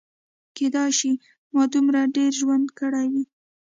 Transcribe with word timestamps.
کیدای 0.57 0.91
شي 0.99 1.11
ما 1.53 1.63
دومره 1.73 2.01
ډېر 2.15 2.31
ژوند 2.39 2.65
کړی 2.79 3.05
وي. 3.13 3.23